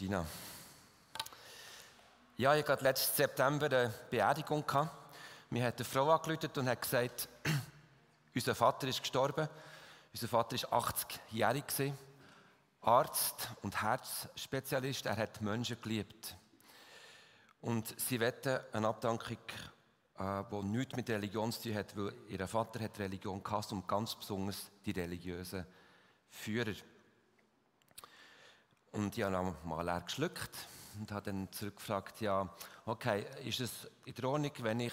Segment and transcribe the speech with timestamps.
[0.00, 0.26] Dina.
[2.36, 4.64] Ja, ich hatte letzten September eine Beerdigung.
[5.50, 7.28] Mir hat eine Frau angerufen und hat gesagt,
[8.34, 9.48] unser Vater ist gestorben.
[10.12, 11.92] Unser Vater war 80-jährig,
[12.80, 15.06] Arzt und Herzspezialist.
[15.06, 16.36] Er hat Menschen geliebt.
[17.60, 19.38] Und sie wetten eine Abdankung,
[20.18, 23.86] äh, die nichts mit Religion zu tun hat, weil ihr Vater hat Religion gehasst und
[23.86, 25.64] ganz besonders die religiösen
[26.30, 26.74] Führer.
[28.94, 30.56] Und ich habe mal leer geschluckt
[31.00, 32.48] und habe dann zurückgefragt, ja,
[32.86, 34.92] okay, ist es in der Ordnung, wenn ich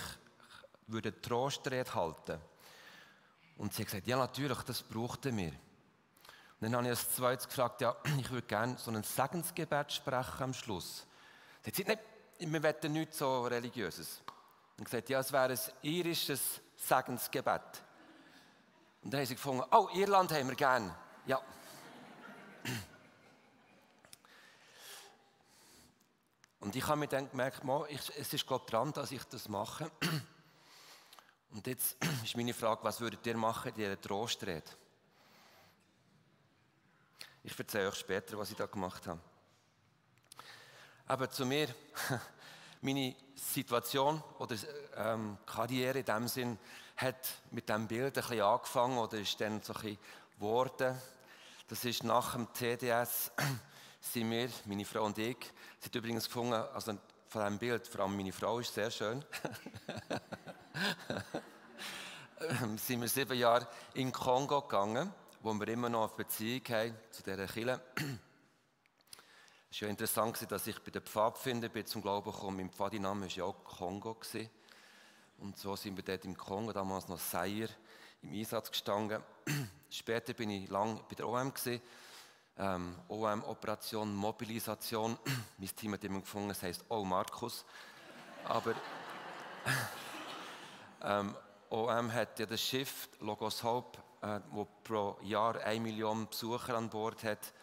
[0.87, 2.39] würde Trostrede halten
[3.57, 5.49] Und sie hat gesagt, ja, natürlich, das brauchten wir.
[5.51, 5.53] Und
[6.61, 10.53] dann habe ich als zweites gefragt, ja, ich würde gerne so ein Segensgebet sprechen am
[10.55, 11.05] Schluss.
[11.61, 11.99] Sie hat gesagt,
[12.39, 14.19] nein, wir wollen nichts so Religiöses.
[14.79, 17.61] Und gesagt, ja, es wäre ein irisches Segensgebet.
[19.03, 20.91] Und dann haben sie gefunden, oh, Irland haben wir gern.
[21.27, 21.39] Ja.
[26.61, 29.91] Und ich habe mir dann gemerkt, ich, es ist Gott dran, dass ich das mache.
[31.51, 34.69] Und jetzt ist meine Frage, was würdet ihr machen in dieser Trostrede?
[37.43, 39.19] Ich erzähle euch später, was ich da gemacht habe.
[41.07, 41.67] Aber zu mir,
[42.81, 44.55] meine Situation oder
[44.95, 46.59] ähm, Karriere in dem Sinn
[46.95, 49.97] hat mit dem Bild ein bisschen angefangen oder ist dann so ein bisschen
[50.35, 51.01] geworden.
[51.67, 53.31] Das ist nach dem CDS
[54.01, 55.37] sind wir, meine Frau und ich,
[55.79, 59.23] sie übrigens gefunden, also von diesem Bild, vor allem meine Frau ist sehr schön,
[62.77, 67.21] sind wir sieben Jahre in Kongo gegangen, wo wir immer noch eine Beziehung haben zu
[67.23, 67.79] dieser Kirche.
[69.69, 72.57] Es war ja interessant, dass ich bei den Pfadfindern bin zum Glauben gekommen.
[72.57, 74.17] Mein Pfadiname war ja auch Kongo.
[75.37, 77.69] Und so sind wir dort im Kongo, damals noch Seier,
[78.21, 79.23] im Einsatz gestanden.
[79.89, 81.53] Später bin ich lange bei der OM.
[81.53, 81.81] Gewesen
[82.57, 85.17] ähm, OM-Operation Mobilisation.
[85.57, 87.65] mein Team hat immer gefunden, es heisst Oh Markus.
[88.45, 88.73] Aber
[91.03, 91.35] ähm,
[91.69, 96.89] OM hat ja das Schiff Logos Hope, äh, wo pro Jahr eine Million Besucher an
[96.89, 97.53] Bord hat.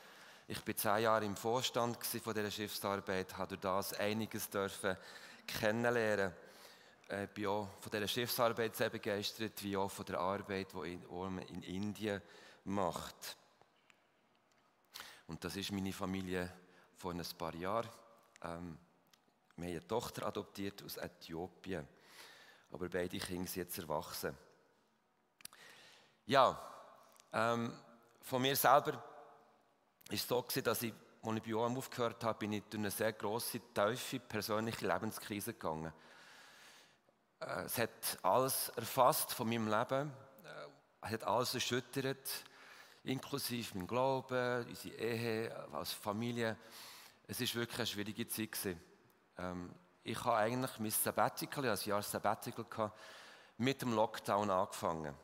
[0.47, 4.97] Ich war zehn Jahre im Vorstand von dieser Schiffsarbeit, habe durch das einiges dürfen
[5.47, 6.33] kennenlernen.
[7.11, 10.99] Äh, ich bin auch von dieser Schiffsarbeit sehr begeistert, wie auch von der Arbeit, die
[11.11, 12.23] OM in Indien
[12.65, 13.38] macht.
[15.29, 16.51] Und das ist meine Familie
[16.97, 17.89] vor ein paar Jahren.
[18.43, 18.79] Ähm,
[19.57, 21.87] wir haben eine Tochter adoptiert aus Äthiopien.
[22.73, 24.37] Aber beide Kinder sind jetzt erwachsen.
[26.27, 26.61] Ja,
[27.33, 27.73] ähm,
[28.23, 29.03] von mir selber war
[30.11, 33.13] es so, dass ich, als ich bei OM aufgehört habe, bin ich durch eine sehr
[33.13, 35.93] grosse, tiefe persönliche Lebenskrise gegangen.
[37.41, 40.11] Äh, es hat alles erfasst von meinem Leben,
[40.45, 42.45] äh, es hat alles erschüttert
[43.09, 46.57] inklusive mein Glauben, unsere Ehe, als Familie.
[47.27, 48.77] Es ist wirklich eine schwierige Zeit
[49.39, 49.71] Ähm,
[50.05, 52.99] ich habe eigentlich mein Sabbatical, ich ein Jahr Sabbatical gehabt,
[53.59, 55.15] mit dem Lockdown angefangen.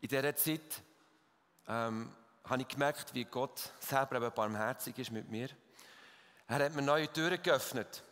[0.00, 0.82] In dieser Zeit
[1.68, 2.14] ähm,
[2.44, 5.48] habe ich gemerkt, wie Gott selber eben barmherzig ist mit mir.
[6.48, 8.02] Er hat mir neue Türen geöffnet.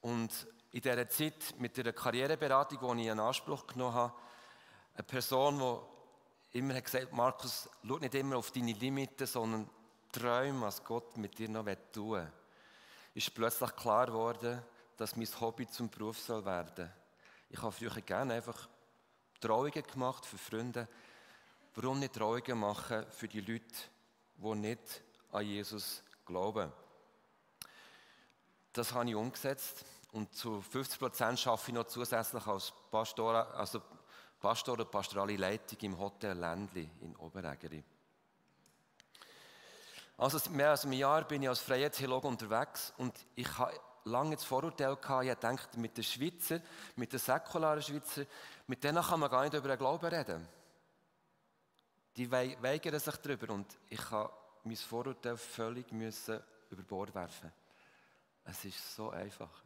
[0.00, 4.14] Und in dieser Zeit mit der Karriereberatung, die ich in Anspruch genommen habe,
[4.94, 5.91] eine Person, die
[6.52, 9.68] immer hat gesagt, Markus, schau nicht immer auf deine Limiten, sondern
[10.12, 12.32] träume, was Gott mit dir noch tun will.
[13.14, 14.62] Ist plötzlich klar geworden,
[14.96, 16.90] dass mein Hobby zum Beruf soll werden.
[17.48, 18.68] Ich habe früher gerne einfach
[19.40, 20.88] Trauungen gemacht für Freunde.
[21.74, 23.74] Warum nicht Trauungen machen für die Leute,
[24.36, 26.70] die nicht an Jesus glauben?
[28.72, 33.82] Das habe ich umgesetzt und zu 50 Prozent arbeite ich noch zusätzlich als Pastor, also
[34.42, 37.82] Pastor und pastorale Leitung im Hotel Ländli in Oberägeri.
[40.18, 43.72] Also mehr als ein Jahr bin ich als freier Theologe unterwegs und ich habe
[44.04, 46.60] lange das Vorurteil gehabt, ich dachte, mit den Schweizer,
[46.96, 48.26] mit den säkularen Schweizer,
[48.66, 50.48] mit denen kann man gar nicht über den Glauben reden.
[52.16, 54.32] Die weigern sich darüber und ich habe
[54.64, 57.52] mein Vorurteil völlig müssen über Bord werfen.
[58.44, 59.62] Es ist so einfach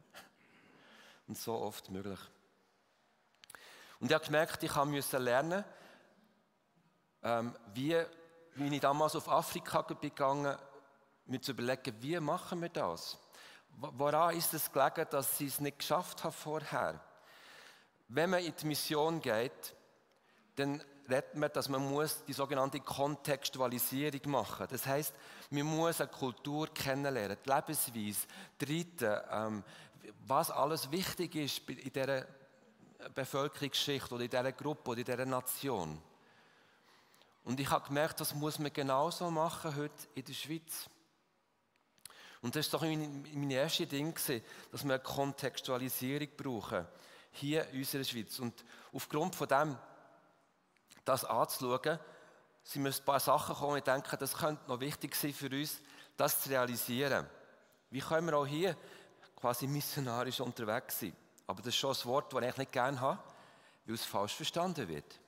[1.27, 2.19] und so oft möglich.
[3.99, 5.63] Und ich habe gemerkt, ich musste lernen,
[7.23, 7.97] ähm, wie,
[8.55, 10.55] wie ich damals auf Afrika gegangen
[11.25, 13.17] mir zu überlegen, wie machen wir das?
[13.69, 16.99] Woran ist es gelegen, dass sie es nicht geschafft haben vorher?
[18.07, 19.75] Wenn man in die Mission geht,
[20.55, 24.67] dann redet man, dass man muss die sogenannte Kontextualisierung machen.
[24.69, 25.13] Das heißt,
[25.49, 28.27] man muss eine Kultur kennenlernen, die Lebensweise,
[28.59, 29.63] die Riten, ähm,
[30.25, 32.25] was alles wichtig ist in dieser
[33.13, 36.01] Bevölkerungsschicht oder in dieser Gruppe oder in dieser Nation.
[37.43, 40.89] Und ich habe gemerkt, das muss man genauso machen heute in der Schweiz.
[42.41, 46.85] Und das war doch mein erstes Ding, dass wir eine Kontextualisierung brauchen,
[47.31, 48.39] hier in unserer Schweiz.
[48.39, 49.77] Und aufgrund von dem,
[51.05, 51.99] das anzuschauen,
[52.63, 55.79] sind mir ein paar Sachen gekommen, ich denke, das könnte noch wichtig sein für uns,
[56.17, 57.25] das zu realisieren.
[57.89, 58.75] Wie können wir auch hier
[59.37, 61.15] quasi missionarisch unterwegs sein?
[61.47, 63.23] Aber das ist schon ein Wort, das ich nicht gerne habe,
[63.85, 65.19] weil es falsch verstanden wird.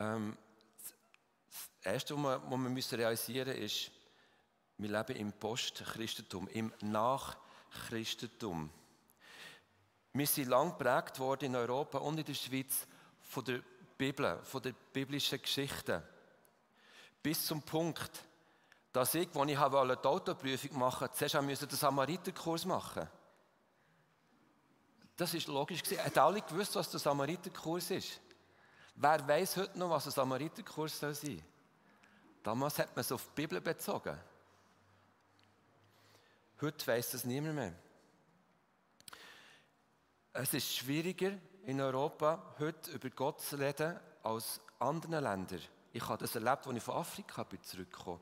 [0.00, 0.36] Ähm,
[1.82, 3.90] das Erste, was wir, was wir realisieren müssen, ist,
[4.78, 8.70] wir leben im Postchristentum, im Nachchristentum.
[10.12, 12.86] Wir sind lang geprägt worden in Europa und in der Schweiz
[13.20, 13.60] von der
[13.98, 16.02] Bibel, von der biblischen Geschichte.
[17.22, 18.24] Bis zum Punkt,
[18.92, 23.18] dass ich, als ich die Autoprüfung machen wollte, zuerst den Samariterkurs machen musste.
[25.16, 25.82] Das ist logisch.
[25.98, 28.20] Hat alle gewusst, was der Samariterkurs ist?
[28.94, 31.42] Wer weiß heute noch, was ein Samariterkurs sein soll?
[32.42, 34.16] Damals hat man es auf die Bibel bezogen.
[36.60, 37.74] Heute weiß es niemand mehr.
[40.32, 41.32] Es ist schwieriger
[41.66, 45.62] in Europa, heute über Gott zu reden, als in anderen Ländern.
[45.92, 48.20] Ich habe das erlebt, als ich von Afrika bin zurückgekommen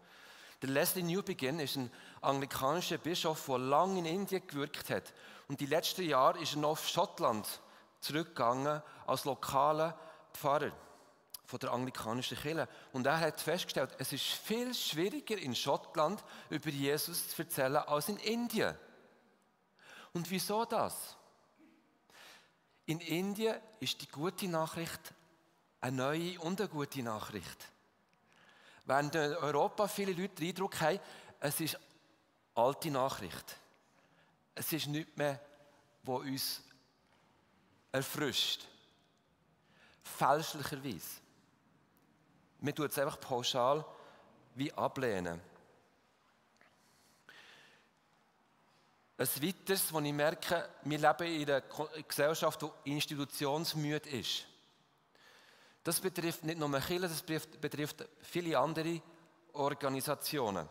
[0.62, 1.90] Der Leslie Newbegin ist ein
[2.22, 5.12] anglikanischer Bischof, der lange in Indien gewirkt hat.
[5.48, 7.46] Und die letzten Jahre ist er auf Schottland
[8.00, 9.98] zurückgegangen als lokaler
[10.32, 10.72] Pfarrer
[11.44, 12.68] von der anglikanischen Kirche.
[12.92, 18.08] Und er hat festgestellt, es ist viel schwieriger in Schottland über Jesus zu erzählen als
[18.08, 18.74] in Indien.
[20.12, 21.16] Und wieso das?
[22.86, 25.12] In Indien ist die gute Nachricht
[25.80, 27.68] eine neue und eine gute Nachricht.
[28.86, 31.00] Während in Europa viele Leute den Eindruck haben,
[31.40, 31.78] es ist
[32.54, 33.56] alte Nachricht.
[34.54, 35.40] Es ist nichts mehr,
[36.04, 36.62] was uns
[37.92, 38.66] erfrischt.
[40.02, 41.20] Fälschlicherweise.
[42.60, 43.84] Man tut es einfach pauschal
[44.54, 45.40] wie ablehnen.
[49.18, 51.62] Ein weiteres, wo ich merke, wir leben in einer
[52.06, 54.46] Gesellschaft, die institutionsmüde ist.
[55.86, 59.00] Das betrifft nicht nur Kirchen, das betrifft, betrifft viele andere
[59.52, 60.68] Organisationen.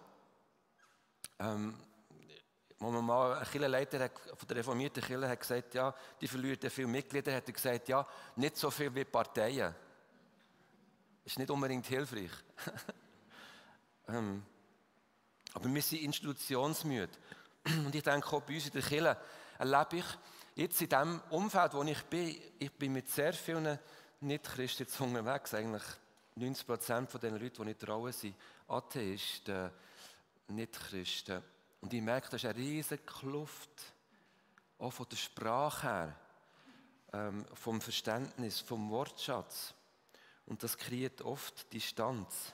[1.40, 1.74] Ähm,
[2.80, 6.90] wo man mal ein Kirchenleiter von der reformierten Kirche hat gesagt, ja, die verlieren viele
[6.90, 9.74] Mitglieder, hat er gesagt, ja, nicht so viel wie Parteien
[11.24, 12.32] ist nicht unbedingt hilfreich.
[14.10, 14.44] ähm,
[15.54, 17.14] aber wir sind institutionsmüde.
[17.86, 19.18] Und ich denke auch bei uns in der Kirche
[19.58, 20.06] erlebe ich
[20.56, 23.80] jetzt in dem Umfeld, wo ich bin, ich bin mit sehr vielen
[24.22, 25.54] Nicht-Christen unterwegs.
[25.54, 25.84] Eigentlich
[26.36, 28.36] 90 Prozent von den Leuten, die nicht trauen, sind
[28.68, 29.72] Atheisten,
[30.48, 31.42] Nicht-Christen.
[31.82, 33.70] Und ich merke, das ist eine riesige Kluft,
[34.80, 36.16] auch von der Sprache her,
[37.14, 39.74] ähm, vom Verständnis, vom Wortschatz.
[40.46, 42.54] Und das kreiert oft Distanz.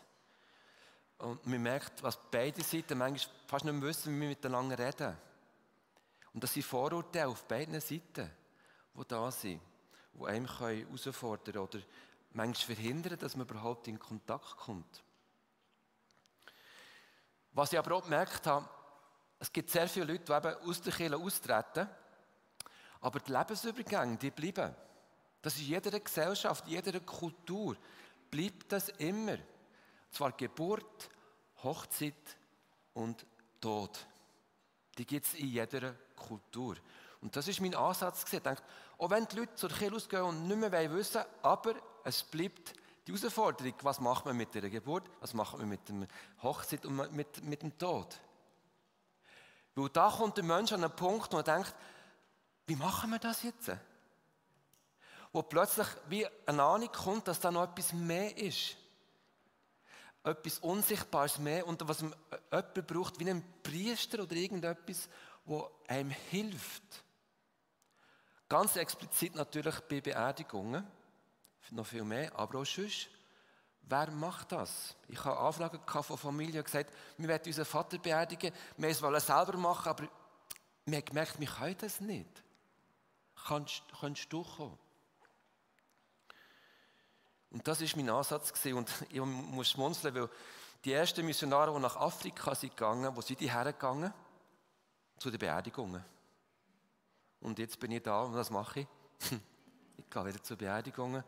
[1.17, 5.15] Und man merkt, was beide Seiten manchmal fast nicht mehr wissen, wie wir miteinander reden.
[6.33, 8.29] Und das sind Vorurteile auf beiden Seiten,
[8.95, 9.61] die da sind,
[10.13, 11.79] die einem herausfordern können oder
[12.33, 15.03] manchmal verhindern, dass man überhaupt in Kontakt kommt.
[17.53, 18.69] Was ich aber auch gemerkt habe,
[19.39, 21.89] es gibt sehr viele Leute, die eben aus der Kirche austreten,
[23.01, 24.75] aber die Lebensübergänge, die bleiben.
[25.41, 27.75] Das ist in jeder Gesellschaft, in jeder Kultur
[28.29, 29.37] bleibt das immer.
[30.11, 31.09] Zwar Geburt,
[31.63, 32.37] Hochzeit
[32.93, 33.25] und
[33.59, 34.05] Tod.
[34.97, 36.75] Die gibt es in jeder Kultur.
[37.21, 38.25] Und das ist mein Ansatz.
[38.31, 38.61] Ich denke,
[38.97, 42.73] auch wenn die Leute zur Kirche ausgehen und nicht mehr wissen aber es bleibt
[43.07, 46.07] die Herausforderung, was macht man mit der Geburt, was macht man mit der
[46.41, 48.19] Hochzeit und mit, mit dem Tod.
[49.75, 51.73] Weil da kommt der Mensch an einen Punkt, wo er denkt,
[52.67, 53.71] wie machen wir das jetzt?
[55.31, 58.75] wo plötzlich wie eine Ahnung kommt, dass da noch etwas mehr ist.
[60.23, 62.13] Etwas Unsichtbares mehr und was man
[62.51, 65.09] jemand braucht, wie ein Priester oder irgendetwas,
[65.45, 66.83] wo einem hilft.
[68.51, 70.85] Ganz explizit natürlich bei Beerdigungen,
[71.69, 73.07] noch viel mehr, aber auch sonst.
[73.83, 74.93] Wer macht das?
[75.07, 79.55] Ich habe Anfragen von Familien gesagt, wir wollen unseren Vater beerdigen, wir wollen es selber
[79.55, 80.03] machen, aber
[80.85, 82.43] wir haben gemerkt, wir können das nicht.
[83.47, 84.77] Kannst, kannst du kommen?
[87.51, 88.79] Und das ist mein Ansatz gewesen.
[88.79, 90.29] und ich muss schmunzeln, weil
[90.83, 94.13] die ersten Missionare, die nach Afrika sind gegangen, wo sind die hergegangen?
[95.19, 96.03] Zu den Beerdigungen.
[97.41, 98.87] Und jetzt bin ich da und was mache ich?
[99.97, 101.23] ich gehe wieder zu Beerdigungen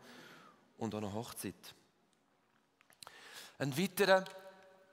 [0.78, 1.74] und auch noch Hochzeit.
[3.58, 4.24] Eine weitere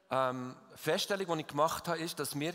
[0.09, 2.53] ähm, Feststellung, die ich gemacht habe, ist, dass wir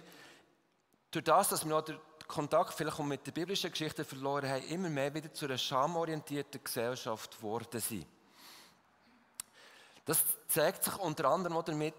[1.11, 4.65] durch das, dass wir noch den Kontakt vielleicht auch mit der biblischen Geschichte verloren haben,
[4.65, 8.07] immer mehr wieder zu einer schamorientierten Gesellschaft geworden sind.
[10.05, 11.95] Das zeigt sich unter anderem auch damit,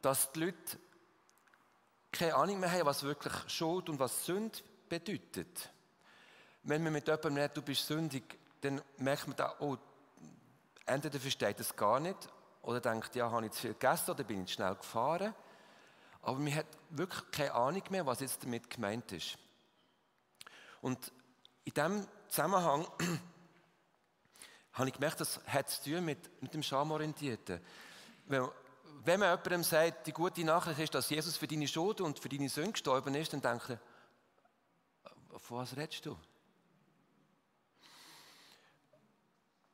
[0.00, 0.78] dass die Leute
[2.10, 5.70] keine Ahnung mehr haben, was wirklich Schuld und was Sünde bedeutet.
[6.64, 9.76] Wenn man mit jemandem redet, du bist sündig, dann merkt man da, oh,
[10.86, 12.28] entweder versteht es gar nicht
[12.62, 15.34] oder denkt, ja, habe ich zu viel gegessen oder bin ich schnell gefahren.
[16.22, 19.36] Aber man hat wirklich keine Ahnung mehr, was jetzt damit gemeint ist.
[20.80, 21.12] Und
[21.64, 22.86] in diesem Zusammenhang
[24.72, 27.60] habe ich gemerkt, das hat zu tun mit, mit dem Schamorientierten.
[28.26, 28.48] Wenn,
[29.04, 32.28] wenn man jemandem sagt, die gute Nachricht ist, dass Jesus für deine Schuld und für
[32.28, 33.80] deine Sünde gestorben ist, dann denkt er,
[35.38, 36.16] von was redest du?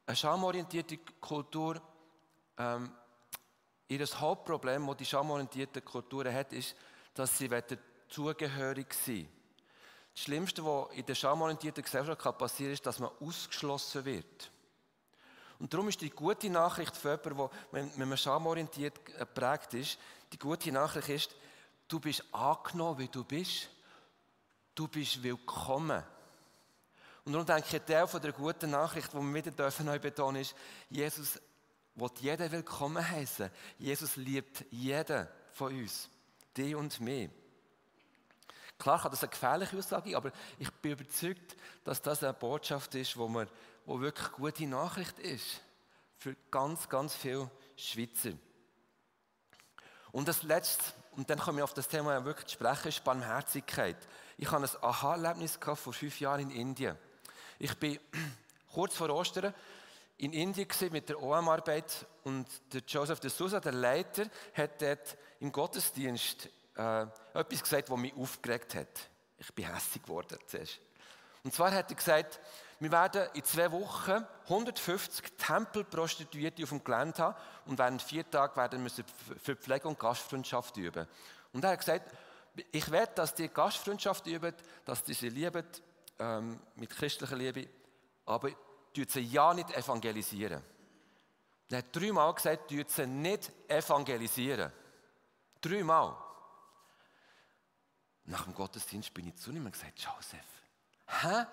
[0.09, 1.83] Eine schamorientierte Kultur,
[2.57, 2.91] ähm,
[3.89, 6.75] ihr Hauptproblem, das die schamorientierte Kultur hat, ist,
[7.13, 7.51] dass sie
[8.09, 9.29] zugehörig sein
[10.15, 14.51] Das Schlimmste, was in der schamorientierten Gesellschaft passieren kann, ist, dass man ausgeschlossen wird.
[15.59, 19.99] Und darum ist die gute Nachricht für jemanden, der, wenn man schamorientiert geprägt ist,
[20.33, 21.37] die gute Nachricht ist,
[21.87, 23.69] du bist angenommen, wie du bist.
[24.75, 26.03] Du bist willkommen.
[27.29, 30.41] Und darum denke ich, Teil von der guten Nachricht, die wir wieder dürfen neu betonen,
[30.41, 30.55] ist,
[30.89, 31.39] Jesus
[31.95, 33.51] will jeden willkommen heißen.
[33.77, 36.09] Jesus liebt jeden von uns,
[36.57, 37.29] dich und mich.
[38.79, 41.55] Klar kann das eine gefährliche Aussage aber ich bin überzeugt,
[41.85, 43.47] dass das eine Botschaft ist, wo man
[43.85, 45.61] wo wirklich gute Nachricht ist
[46.17, 48.33] für ganz, ganz viele Schweizer.
[50.13, 53.99] Und das Letzte, und dann komme ich auf das Thema wirklich zu sprechen, ist Barmherzigkeit.
[54.39, 56.97] Ich hatte ein Aha-Erlebnis vor fünf Jahren in Indien.
[57.59, 57.99] Ich bin
[58.73, 59.53] kurz vor Ostern
[60.19, 65.51] in Indien mit der OM-Arbeit und der Joseph de Souza, der Leiter, hat dort im
[65.51, 67.03] Gottesdienst äh,
[67.35, 69.09] etwas gesagt, was mich aufgeregt hat.
[69.39, 70.81] Ich bin hässlich geworden zuerst.
[71.45, 72.41] Und zwar hat er gesagt,
[72.81, 77.37] wir werden in zwei Wochen 150 Tempelprostituierte auf dem Gelände haben
[77.67, 79.05] und während vier Tagen werden wir
[79.43, 81.07] für Pflege und Gastfreundschaft üben.
[81.53, 82.13] Und er hat gesagt,
[82.73, 85.65] ich werde, dass die Gastfreundschaft üben, dass die sie lieben,
[86.19, 87.69] ähm, mit christlicher Liebe,
[88.27, 88.51] aber
[88.95, 90.63] tut sie ja nicht evangelisieren.
[91.71, 94.73] Er hat dreimal gesagt, tut sie nicht evangelisieren.
[95.61, 96.17] Dreimal.
[98.25, 100.41] Nach dem Gottesdienst bin ich zu ihm und gesagt, Joseph,
[101.07, 101.47] hä?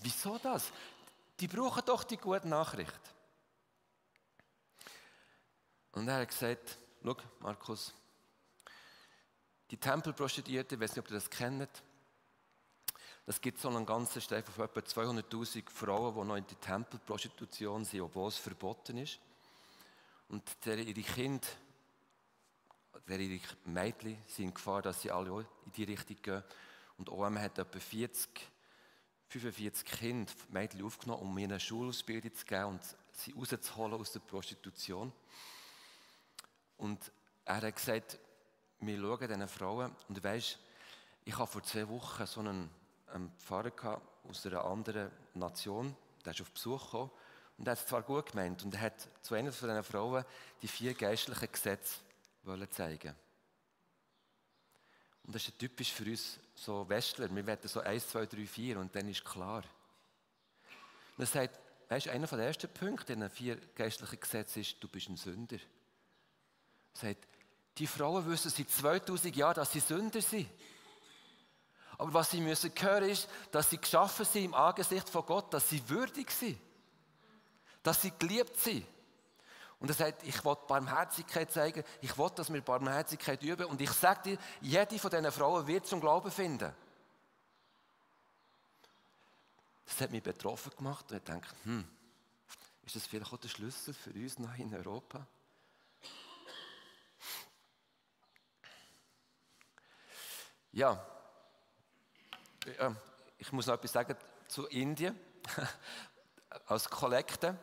[0.00, 0.72] Wieso das?
[1.38, 3.00] Die brauchen doch die gute Nachricht.
[5.92, 7.92] Und er hat gesagt, schau, Markus,
[9.70, 11.82] die Tempelprostituierte, ich weiß nicht, ob ihr das kennt,
[13.26, 17.84] das gibt so einen ganzen Stein von etwa 200'000 Frauen, die noch in die Tempelprostitution
[17.84, 19.18] sind, obwohl es verboten ist.
[20.28, 21.46] Und der, ihre Kinder,
[23.06, 26.42] der ihre Mädchen sind in Gefahr, dass sie alle in die Richtung gehen.
[26.98, 28.52] Und OM hat etwa 40
[29.32, 34.20] 45 Kinder, Mädchen aufgenommen, um ihnen eine Schulausbildung zu geben und sie rauszuholen aus der
[34.20, 35.10] Prostitution.
[36.76, 37.10] Und
[37.46, 38.18] er hat gesagt,
[38.80, 40.58] wir schauen diesen Frauen und weisst,
[41.24, 42.68] ich habe vor zwei Wochen so einen,
[43.12, 47.10] einen Pfarrer aus einer anderen Nation, der ist auf Besuch gekommen
[47.58, 50.24] und er hat es zwar gut gemeint und er hat zu einer von diesen Frauen
[50.62, 52.00] die vier geistlichen Gesetze
[52.70, 53.14] zeigen
[55.24, 57.34] und das ist typisch für uns so Westler.
[57.34, 59.62] Wir werden so 1, 2, 3, 4 und dann ist klar.
[61.16, 64.82] Und er sagt, weißt du, einer der ersten Punkte in den vier geistlichen Gesetzen ist,
[64.82, 65.58] du bist ein Sünder.
[66.94, 67.28] Er sagt,
[67.78, 70.48] die Frauen wissen seit 2000 Jahren, dass sie Sünder sind.
[72.02, 75.68] Aber was sie müssen hören ist, dass sie geschaffen sind im Angesicht von Gott, dass
[75.68, 76.58] sie würdig sind.
[77.84, 78.84] Dass sie geliebt sind.
[79.78, 83.66] Und er sagt, ich will Barmherzigkeit zeigen, ich will, dass wir Barmherzigkeit üben.
[83.66, 86.74] Und ich sage dir, jede von diesen Frauen wird zum Glauben finden.
[89.86, 91.88] Das hat mich betroffen gemacht und ich denke, hm,
[92.84, 95.24] ist das vielleicht auch der Schlüssel für uns noch in Europa?
[100.72, 101.11] Ja,
[103.38, 104.16] ich muss noch etwas sagen
[104.48, 105.18] zu Indien
[106.66, 107.58] als Kollekte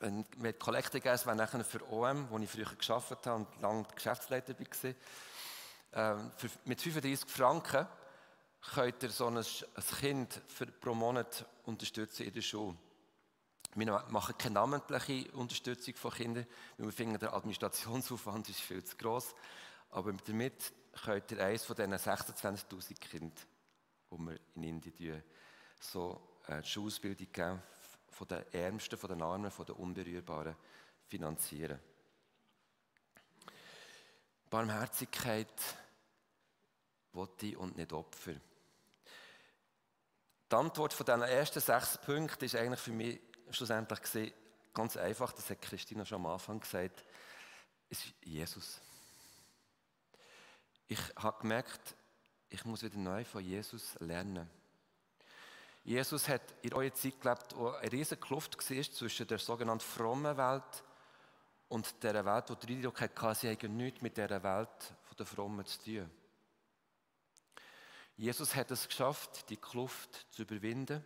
[0.00, 3.84] wir Kollekte geben, es wäre nachher für OM, wo ich früher gearbeitet habe und lange
[3.94, 4.94] Geschäftsleiter war.
[5.92, 7.86] Ähm, für, mit 35 Franken
[8.74, 9.44] könnt ihr so ein, ein
[10.00, 12.76] Kind für, pro Monat unterstützen in der Schule.
[13.74, 16.46] Wir machen keine namentliche Unterstützung von Kindern,
[16.76, 19.34] weil wir finden, der Administrationsaufwand ist viel zu gross.
[19.90, 20.72] Aber damit
[21.04, 23.32] könnt ihr eines von diesen 26'000 Kindern,
[24.10, 25.22] die wir in Indien
[25.80, 27.62] so eine Schulausbildung geben,
[28.10, 30.56] von den Ärmsten, von den Armen, von den Unberührbaren
[31.06, 31.78] finanzieren.
[34.50, 35.52] Barmherzigkeit
[37.12, 38.34] wollte und nicht Opfer.
[40.50, 44.32] Die Antwort von diesen ersten sechs Punkten ist eigentlich für mich schlussendlich gesehen
[44.72, 45.32] ganz einfach.
[45.32, 47.04] Das hat Christina schon am Anfang gesagt.
[47.90, 48.80] Es ist Jesus.
[50.88, 51.94] ich habe gemerkt,
[52.50, 54.48] ich muss wieder neu von Jesus lernen.
[55.84, 60.36] Jesus hat in eurer Zeit gelebt, wo eine riesige Kluft war zwischen der sogenannten frommen
[60.36, 60.84] Welt
[61.68, 65.66] und der Welt, wo der Eindruck hatte, sie haben nichts mit dieser Welt der Frommen
[65.66, 66.10] zu tun.
[68.16, 71.04] Jesus hat es geschafft, die Kluft zu überwinden.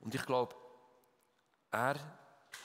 [0.00, 0.54] Und ich glaube,
[1.70, 1.96] er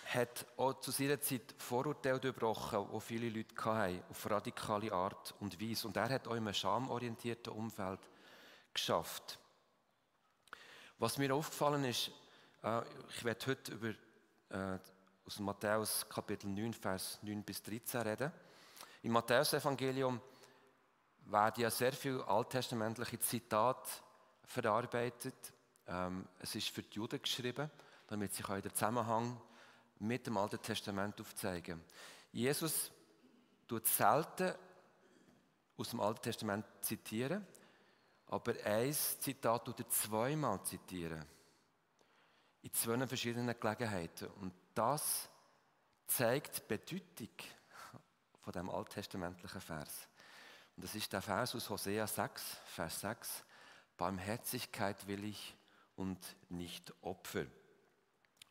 [0.06, 5.60] hat auch zu seiner Zeit Vorurteile durchbrochen, die viele Leute hatten, auf radikale Art und
[5.60, 5.88] Weise.
[5.88, 8.00] Und er hat auch in einem schamorientierten Umfeld
[8.74, 9.40] geschafft.
[11.00, 12.12] Was mir aufgefallen ist,
[12.64, 13.90] äh, ich werde heute über,
[14.50, 14.80] äh,
[15.26, 18.32] aus Matthäus Kapitel 9, Vers 9 bis 13 reden.
[19.02, 20.22] Im Matthäus-Evangelium
[21.26, 23.90] werden ja sehr viele alttestamentliche Zitate
[24.44, 25.54] verarbeitet.
[25.88, 27.70] Ähm, es ist für die Juden geschrieben,
[28.08, 29.42] damit sich auch der Zusammenhang
[30.00, 31.82] mit dem Alten Testament aufzeigen.
[32.32, 32.92] Jesus
[33.68, 34.54] tut selten
[35.78, 37.46] aus dem Alten Testament zitieren,
[38.28, 41.26] aber ein Zitat tut er zweimal zitieren.
[42.62, 44.28] In zwei verschiedenen Gelegenheiten.
[44.42, 45.30] Und das
[46.08, 47.30] zeigt die Bedeutung
[48.42, 50.08] von dem alttestamentlichen Vers.
[50.76, 53.44] Und das ist der Vers aus Hosea 6, Vers 6.
[53.98, 55.56] Barmherzigkeit will ich
[55.96, 57.46] und nicht Opfer.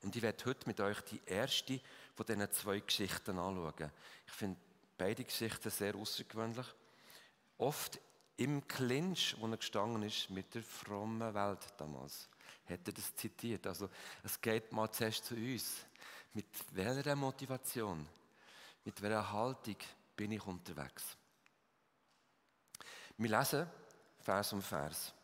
[0.04, 1.80] Und ich werde heute mit euch die erste
[2.14, 3.90] von diesen zwei Geschichten anschauen.
[4.26, 4.60] Ich finde
[4.98, 6.66] beide Geschichten sehr außergewöhnlich.
[7.56, 7.98] Oft
[8.36, 12.28] im Clinch, wo er gestanden ist mit der frommen Welt damals,
[12.68, 13.66] hat er das zitiert.
[13.66, 13.88] Also
[14.22, 15.86] es geht mal zuerst zu uns.
[16.34, 18.06] Mit welcher Motivation,
[18.84, 19.76] mit welcher Haltung
[20.16, 21.16] bin ich unterwegs?
[23.16, 23.66] Wir lesen
[24.20, 25.14] Vers um Vers.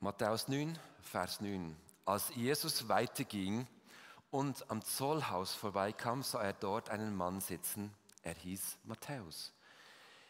[0.00, 1.76] Matthäus 9, Vers 9.
[2.04, 3.66] Als Jesus weiterging
[4.30, 7.94] und am Zollhaus vorbeikam, sah er dort einen Mann sitzen.
[8.22, 9.52] Er hieß Matthäus.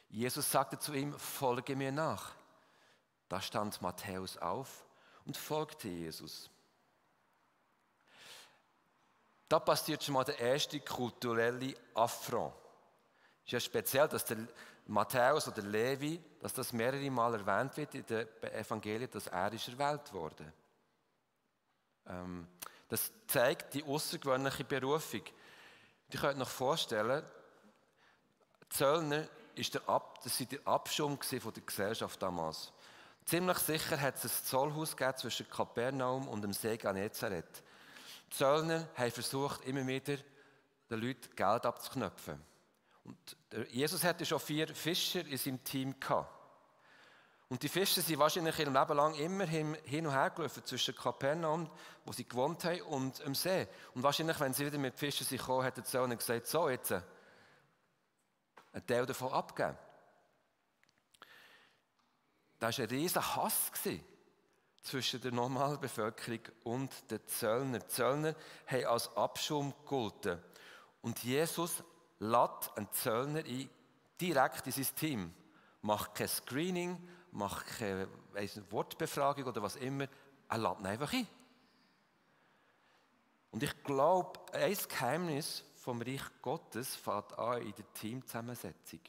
[0.09, 2.33] Jesus sagte zu ihm, folge mir nach.
[3.29, 4.85] Da stand Matthäus auf
[5.25, 6.51] und folgte Jesus.
[9.49, 12.55] Da passiert schon mal der erste kulturelle Affront.
[13.41, 14.39] Es ist ja speziell, dass der
[14.87, 19.69] Matthäus oder Levi, dass das mehrere Mal erwähnt wird in den Evangelien, dass er ist
[19.69, 20.53] erwählt wurde.
[22.09, 22.47] Ähm,
[22.89, 25.23] das zeigt die außergewöhnliche Berufung.
[26.09, 27.25] Ich könnte noch vorstellen,
[28.69, 32.73] Zöllner ist der Ab, das war der Abschirm von der Gesellschaft damals.
[33.25, 37.63] Ziemlich sicher hat es ein Zollhaus zwischen Kapernaum und dem See Genezareth.
[38.27, 40.17] Die Zöllner haben versucht, immer wieder
[40.91, 42.43] den Leuten Geld abzuknöpfen.
[43.05, 43.37] Und
[43.71, 46.42] Jesus hatte schon vier Fischer in seinem Team gehabt.
[47.53, 51.69] Und die Fischer sind wahrscheinlich ihrem Leben lang immer hin und her gelaufen zwischen Kapernaum,
[52.03, 53.69] wo sie gewohnt haben, und dem See.
[53.95, 56.93] Und wahrscheinlich, wenn sie wieder mit Fischen sind gekommen, hat der Zöllner gesagt, so jetzt,
[56.93, 57.03] äh,
[58.73, 59.77] einen Teil davon abgeben.
[62.59, 63.71] Das war ein riesiger Hass
[64.83, 67.81] zwischen der normalen Bevölkerung und den Zöllner.
[67.81, 68.35] Die Zöllner
[68.67, 70.43] haben als Abschum gegolten.
[71.03, 71.85] Und Jesus
[72.19, 73.69] lädt einen Zöllner ein,
[74.19, 75.35] direkt in sein Team.
[75.83, 76.97] Macht kein Screening,
[77.33, 78.09] macht keine
[78.71, 80.07] Wortbefragung oder was immer.
[80.49, 81.27] Er lädt ihn einfach ein.
[83.51, 89.01] Und ich glaube, ein Geheimnis vom Reich Gottes fängt an in der Teamzusammensetzung.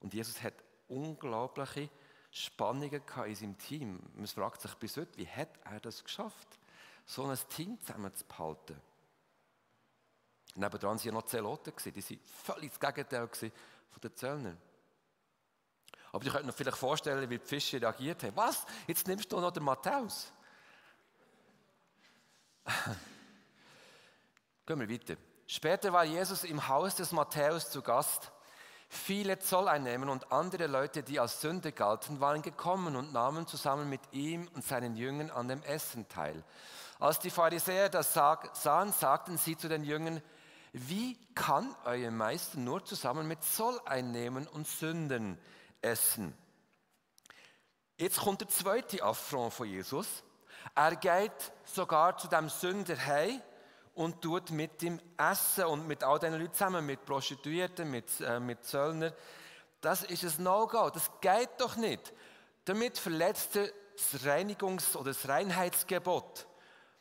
[0.00, 0.54] Und Jesus hat
[0.88, 1.88] unglaubliche
[2.30, 4.00] Spannungen in seinem Team.
[4.14, 6.58] Man fragt sich bis heute, wie hat er das geschafft,
[7.06, 8.80] so ein Team zusammenzuhalten?
[10.54, 14.58] Nebendran waren ja noch Zeloten, die waren völlig das Gegenteil von den Zöllnern.
[16.18, 18.34] Aber ich könnte mir vielleicht vorstellen, wie die Fische reagiert haben.
[18.34, 18.66] Was?
[18.88, 20.32] Jetzt nimmst du noch den Matthäus?
[24.66, 25.14] Gehen wir weiter.
[25.46, 28.32] Später war Jesus im Haus des Matthäus zu Gast.
[28.88, 34.00] Viele Zolleinnehmer und andere Leute, die als Sünde galten, waren gekommen und nahmen zusammen mit
[34.10, 36.42] ihm und seinen Jüngern an dem Essen teil.
[36.98, 40.20] Als die Pharisäer das sahen, sagten sie zu den Jüngern,
[40.72, 45.38] wie kann euer Meister nur zusammen mit Zolleinnehmern und Sünden
[45.80, 46.36] essen?
[47.96, 50.22] Jetzt kommt der zweite Affront von Jesus.
[50.74, 53.42] Er geht sogar zu dem Sünder heim
[53.94, 58.38] und tut mit ihm essen und mit all diesen Leuten zusammen, mit Prostituierten, mit, äh,
[58.38, 59.12] mit Zöllnern.
[59.80, 60.90] Das ist ein No-Go.
[60.90, 62.12] Das geht doch nicht.
[62.64, 66.46] Damit verletzt er das Reinigungs- oder das Reinheitsgebot.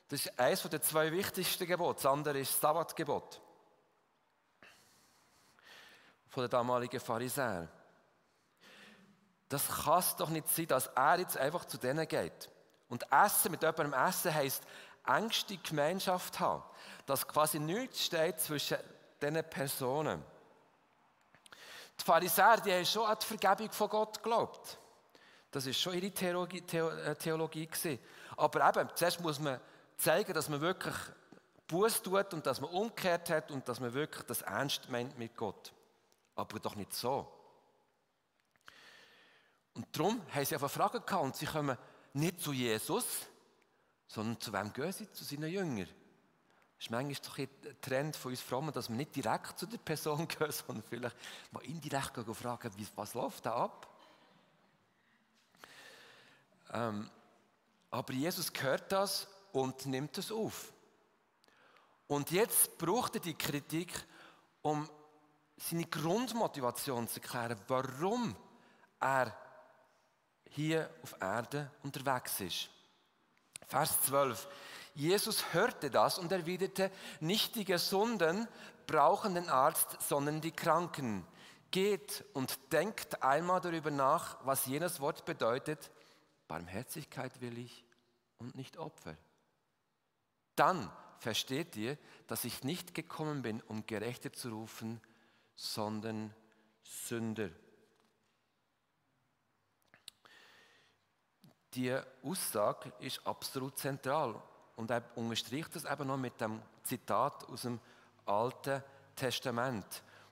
[0.08, 1.96] Das ist eines der zwei wichtigsten Gebote.
[2.02, 3.42] Das andere ist das Sabbatgebot.
[6.30, 7.70] Von der damaligen Pharisäer.
[9.50, 12.50] Das kann es doch nicht sein, dass er jetzt einfach zu denen geht.
[12.90, 14.64] Und Essen, mit jemandem essen, heisst
[15.06, 16.64] engste Gemeinschaft haben.
[17.06, 18.78] Dass quasi nichts steht zwischen
[19.22, 20.24] diesen Personen.
[22.00, 24.78] Die Pharisäer, die haben schon an die Vergebung von Gott geglaubt.
[25.52, 28.00] Das ist schon ihre Theologie, äh, Theologie gewesen.
[28.36, 29.60] Aber eben, zuerst muss man
[29.98, 30.96] zeigen, dass man wirklich
[31.68, 35.36] Buß tut und dass man umgekehrt hat und dass man wirklich das ernst meint mit
[35.36, 35.74] Gott.
[36.36, 37.32] Aber doch nicht so.
[39.78, 41.78] Und darum haben sie einfach Fragen gehabt und sie kommen
[42.14, 43.06] nicht zu Jesus,
[44.08, 45.12] sondern zu wem gehen sie?
[45.12, 45.88] Zu seinen Jüngern.
[46.78, 49.78] Das ist manchmal doch ein Trend von uns Frommen, dass wir nicht direkt zu der
[49.78, 51.16] Person gehen, sondern vielleicht
[51.52, 53.88] mal indirekt fragen, was läuft da ab?
[56.74, 57.08] Ähm,
[57.92, 60.74] aber Jesus hört das und nimmt es auf.
[62.08, 63.94] Und jetzt braucht er die Kritik,
[64.64, 64.90] um
[65.56, 68.36] seine Grundmotivation zu erklären, warum
[69.00, 69.36] er
[70.52, 72.70] hier auf Erde unterwegs ist.
[73.68, 74.48] Vers 12.
[74.96, 78.48] Jesus hörte das und erwiderte, nicht die Gesunden
[78.88, 81.26] brauchen den Arzt, sondern die Kranken.
[81.70, 85.92] Geht und denkt einmal darüber nach, was jenes Wort bedeutet.
[86.48, 87.84] Barmherzigkeit will ich
[88.40, 89.16] und nicht Opfer.
[90.56, 95.02] Dann versteht ihr, dass ich nicht gekommen bin, um Gerechte zu rufen,
[95.56, 96.34] sondern
[96.84, 97.50] Sünder.
[101.78, 104.34] Die Aussage ist absolut zentral
[104.78, 107.80] und er unterstreicht das eben noch mit dem Zitat aus dem
[108.26, 108.82] Alten
[109.16, 109.86] Testament.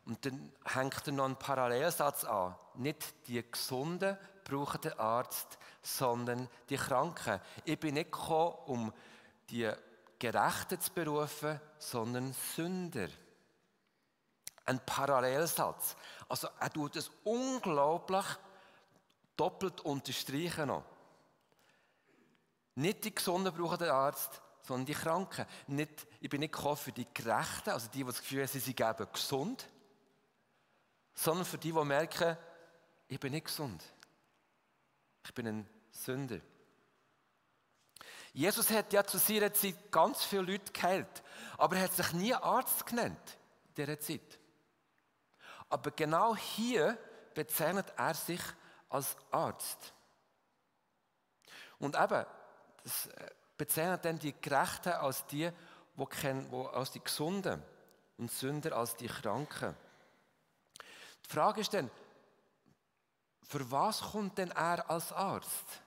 [0.08, 2.56] Und dann hängt er noch einen Parallelsatz an.
[2.74, 7.40] Nicht die Gesunden brauchen den Arzt, sondern die Kranken.
[7.64, 8.94] Ich bin nicht gekommen, um
[9.52, 9.72] die
[10.18, 13.10] Gerechten zu berufen, sondern Sünder.
[14.66, 15.96] Ein Parallelsatz.
[16.28, 18.26] Also er tut es unglaublich
[19.38, 20.95] doppelt unterstreichen noch.
[22.76, 25.46] Nicht die Gesunden brauchen den Arzt, sondern die Kranken.
[25.68, 28.60] Nicht, ich bin nicht gekommen für die Gerechten, also die, die das Gefühl haben, sie
[28.60, 29.68] sind eben gesund,
[31.14, 32.38] sondern für die, die merken,
[33.08, 33.84] ich bin nicht gesund.
[35.24, 36.40] Ich bin ein Sünder.
[38.34, 41.24] Jesus hat ja zu seiner Zeit ganz viele Leute geheilt,
[41.58, 43.38] aber er hat sich nie Arzt genannt
[43.70, 44.40] in dieser Zeit.
[45.70, 46.98] Aber genau hier
[47.34, 48.42] bezeichnet er sich
[48.90, 49.94] als Arzt.
[51.80, 52.26] Und eben,
[52.86, 55.50] das äh, bezeichnet dann die Gerechten als die,
[55.98, 57.62] die als die Gesunden
[58.18, 59.76] und Sünder als die Kranken.
[61.26, 61.90] Die Frage ist dann,
[63.42, 65.82] für was kommt denn er als Arzt?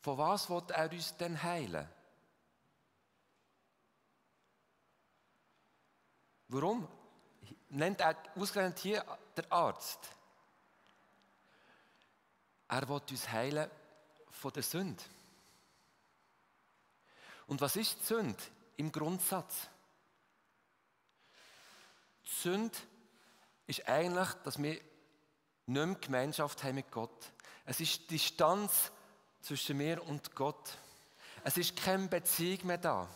[0.00, 1.88] Von was wird er uns denn heilen?
[6.48, 6.88] Warum
[7.70, 9.98] nennt er ausgerechnet hier der Arzt?
[12.68, 13.70] Er will uns heilen
[14.30, 15.02] von der Sünde.
[17.48, 18.42] Und was ist die Sünde
[18.76, 19.68] im Grundsatz?
[22.24, 22.78] Die Sünde
[23.66, 24.82] ist eigentlich, dass wir nicht
[25.66, 27.32] mehr Gemeinschaft haben mit Gott.
[27.64, 28.92] Es ist Distanz
[29.40, 30.76] zwischen mir und Gott.
[31.42, 33.08] Es ist keine Beziehung mehr da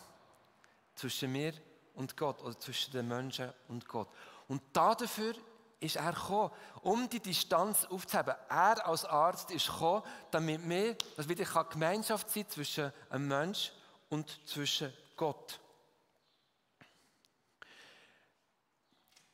[0.95, 1.53] zwischen mir
[1.93, 4.09] und Gott oder zwischen den Menschen und Gott.
[4.47, 5.35] Und dafür
[5.79, 8.33] ist er gekommen, um die Distanz aufzuheben.
[8.49, 13.71] Er als Arzt ist gekommen, damit wir, dass wieder Gemeinschaft sein zwischen einem Mensch
[14.13, 15.59] und zwischen Gott.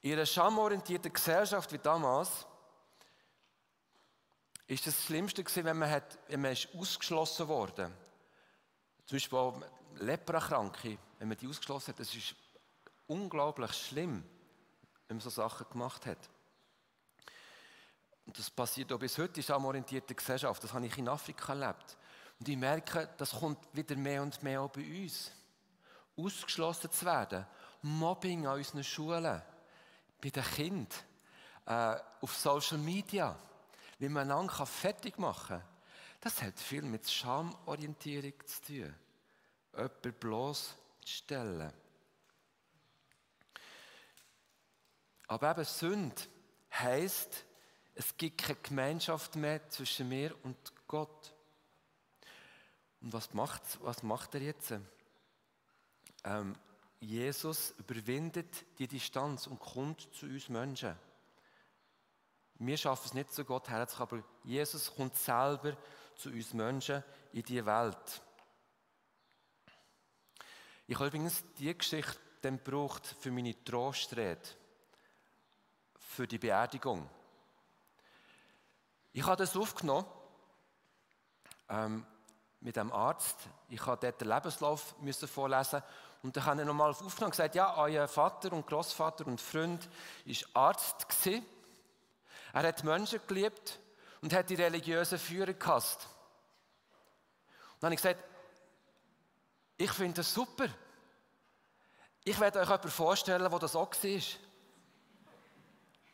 [0.02, 2.46] In einer schamorientierten Gesellschaft wie damals
[4.68, 7.92] ist das Schlimmste gewesen, wenn man, hat, wenn man ist ausgeschlossen wurde.
[9.06, 9.54] Zum Beispiel
[9.96, 12.34] Leprakranke, wenn man die ausgeschlossen hat, das ist
[13.08, 14.24] unglaublich schlimm,
[15.10, 16.30] wenn man so Sachen gemacht hat.
[18.26, 20.64] Und das passiert auch bis heute in schamorientierter Gesellschaft.
[20.64, 21.98] Das habe ich in Afrika erlebt.
[22.40, 25.32] Und ich merke, das kommt wieder mehr und mehr auch bei uns.
[26.18, 27.46] Ausgeschlossen zu werden.
[27.82, 29.42] Mobbing an unseren Schulen,
[30.22, 30.88] bei den Kindern,
[31.66, 33.38] äh, auf Social Media
[34.00, 35.68] wie man einander fertig machen kann,
[36.22, 38.96] das hat viel mit Schamorientierung zu tun.
[39.74, 41.74] Jemanden bloßstellen.
[45.28, 46.22] Aber eben Sünde
[46.74, 47.46] heisst,
[47.94, 51.34] es gibt keine Gemeinschaft mehr zwischen mir und Gott.
[53.02, 54.74] Und was macht, was macht er jetzt?
[56.24, 56.56] Ähm,
[57.00, 60.96] Jesus überwindet die Distanz und kommt zu uns Menschen.
[62.56, 65.78] Wir schaffen es nicht, zu Gott herzukommen, aber Jesus kommt selber
[66.18, 68.22] zu uns Menschen in die Welt.
[70.88, 74.42] Ich habe übrigens diese Geschichte dann gebraucht für meine Trostrede,
[75.98, 77.10] für die Beerdigung.
[79.14, 80.06] Ich habe das aufgenommen
[81.70, 82.06] ähm,
[82.62, 83.38] mit dem Arzt.
[83.70, 85.82] Ich habe dort den Lebenslauf müssen vorlesen
[86.22, 89.88] und dann habe ich nochmal aufgenommen und gesagt, ja, euer Vater und Großvater und Freund
[90.26, 91.46] war Arzt gewesen
[92.54, 93.80] Er hat Menschen geliebt
[94.22, 96.08] und hat die religiösen Führer gehasst.
[97.76, 98.24] Und dann habe ich gesagt,
[99.78, 100.68] ich finde das super.
[102.26, 104.12] Ich werde euch jemanden vorstellen, der das auch war.
[104.12, 104.26] Und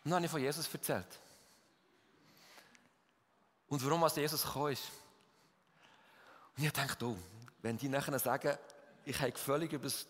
[0.04, 1.20] dann habe ich von Jesus erzählt.
[3.68, 4.84] Und warum als Jesus gekommen ist.
[6.58, 7.18] Und ich dachte, oh,
[7.62, 8.58] wenn die nachher sagen,
[9.06, 10.08] ich habe völlig über das,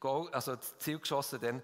[0.00, 1.62] Goal, also das Ziel geschossen, dann,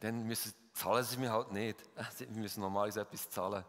[0.00, 1.78] dann müssen, zahlen sie mir halt nicht.
[2.16, 3.64] Sie müssen normalerweise etwas zahlen.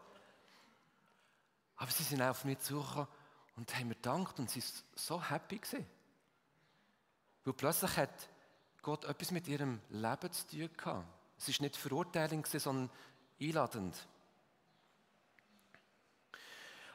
[1.76, 3.08] Aber sie sind auch auf mich zugekommen
[3.56, 5.58] und haben mir gedankt und sie waren so happy.
[5.58, 5.86] Gewesen.
[7.44, 8.28] Weil plötzlich hat
[8.82, 11.06] Gott etwas mit ihrem Leben zu tun gehabt.
[11.36, 12.90] Es war nicht Verurteilung, sondern
[13.40, 13.96] einladend.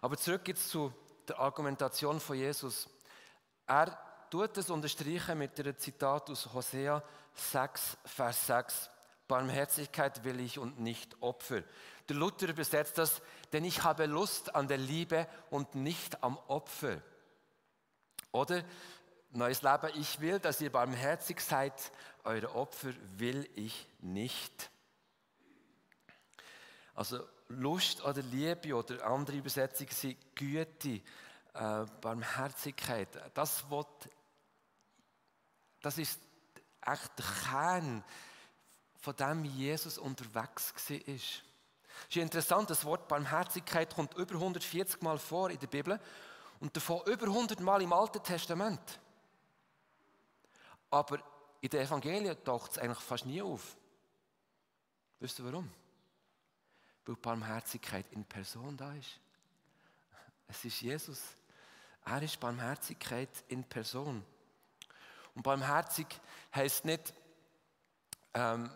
[0.01, 0.93] Aber zurück jetzt zu
[1.29, 2.89] der Argumentation von Jesus.
[3.67, 3.97] Er
[4.29, 8.89] tut es unterstreichen mit einem Zitat aus Hosea 6, Vers 6.
[9.27, 11.61] Barmherzigkeit will ich und nicht Opfer.
[12.07, 13.21] Der Luther übersetzt das,
[13.53, 17.01] denn ich habe Lust an der Liebe und nicht am Opfer.
[18.31, 18.63] Oder
[19.31, 21.91] neues Leben, ich will, dass ihr barmherzig seid,
[22.23, 24.71] eure Opfer will ich nicht.
[26.95, 31.01] Also Lust oder Liebe oder andere Übersetzungen sind Güte,
[31.53, 33.09] äh, Barmherzigkeit.
[33.33, 33.87] Das, wird,
[35.81, 36.19] das ist
[36.85, 38.03] echt der Kern
[39.01, 40.97] von dem, Jesus unterwegs war.
[41.07, 41.41] Es
[42.09, 45.99] ist interessant, das Wort Barmherzigkeit kommt über 140 Mal vor in der Bibel
[46.59, 48.99] und davon über 100 Mal im Alten Testament.
[50.91, 51.19] Aber
[51.61, 53.75] in den Evangelien taucht es eigentlich fast nie auf.
[55.19, 55.69] Wisst ihr warum?
[57.09, 59.19] Weil Barmherzigkeit in Person da ist.
[60.47, 61.19] Es ist Jesus.
[62.05, 64.23] Er ist Barmherzigkeit in Person.
[65.33, 66.05] Und barmherzig
[66.53, 67.11] heißt nicht,
[68.35, 68.69] ähm,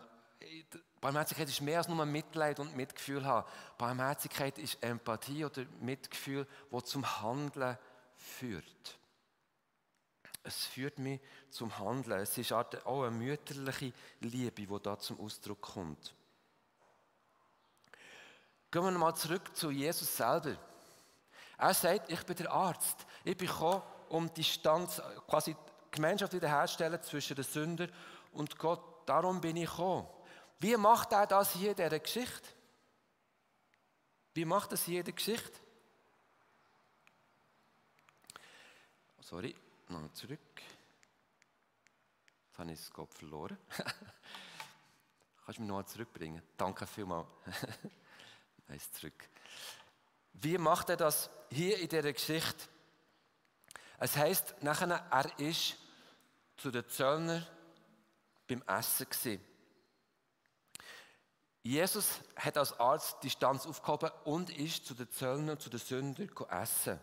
[1.00, 3.48] Barmherzigkeit ist mehr als nur Mitleid und Mitgefühl haben.
[3.78, 7.78] Barmherzigkeit ist Empathie oder Mitgefühl, wo zum Handeln
[8.16, 8.98] führt.
[10.42, 11.20] Es führt mich
[11.50, 12.20] zum Handeln.
[12.20, 16.16] Es ist auch eine mütterliche Liebe, die da zum Ausdruck kommt.
[18.74, 20.56] Gehen wir mal zurück zu Jesus selber.
[21.58, 23.06] Er sagt, ich bin der Arzt.
[23.22, 27.86] Ich bin gekommen, um die Stand, quasi die Gemeinschaft wiederherzustellen zwischen den Sünder
[28.32, 28.82] und Gott.
[29.06, 30.08] Darum bin ich gekommen.
[30.58, 32.48] Wie macht er das hier in dieser Geschichte?
[34.32, 35.60] Wie macht das hier in der Geschichte?
[39.20, 39.54] Sorry,
[39.86, 40.40] noch zurück.
[42.48, 43.56] Jetzt habe ich das Kopf verloren.
[45.44, 46.42] Kannst du mich noch zurückbringen?
[46.56, 47.28] Danke vielmals.
[48.68, 49.28] Eins zurück.
[50.32, 52.68] Wie macht er das hier in dieser Geschichte?
[53.98, 55.76] Es heißt nachher, er ist
[56.56, 57.46] zu den Zöllner
[58.48, 59.44] beim Essen gewesen.
[61.62, 66.28] Jesus hat als Arzt die Distanz aufgehoben und ist zu den Zöllnern, zu den Sündern
[66.50, 67.00] essen.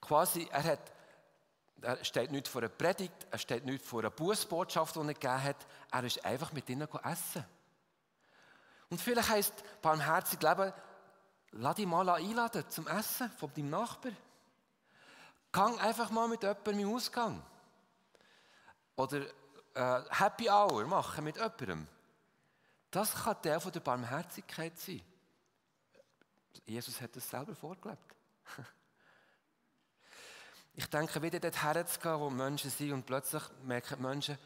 [0.00, 0.92] Quasi, er, hat,
[1.82, 5.42] er steht nicht vor einer Predigt, er steht nicht vor einer Bußbotschaft, die er gegeben
[5.42, 5.66] hat.
[5.90, 7.44] Er ist einfach mit ihnen essen.
[8.94, 10.72] Und vielleicht heisst barmherzig Leben,
[11.50, 14.12] lass dich mal einladen zum Essen von deinem Nachbar.
[15.50, 17.42] Gang einfach mal mit jemandem im Ausgang.
[18.94, 19.22] Oder
[19.74, 21.88] äh, Happy Hour machen mit jemandem.
[22.92, 25.02] Das kann der von der Barmherzigkeit sein.
[26.64, 28.14] Jesus hat es selber vorgelebt.
[30.76, 34.38] Ich denke, wieder dort herzugehen, wo Menschen sind und plötzlich merken die Menschen,